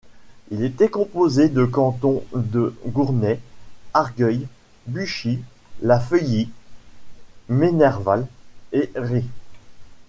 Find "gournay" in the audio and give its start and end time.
2.87-3.39